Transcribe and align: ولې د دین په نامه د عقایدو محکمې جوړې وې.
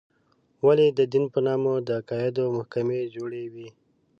ولې 0.65 0.87
د 0.97 0.99
دین 1.11 1.25
په 1.33 1.39
نامه 1.47 1.73
د 1.87 1.89
عقایدو 1.99 2.43
محکمې 2.57 2.99
جوړې 3.15 3.45
وې. 3.53 3.69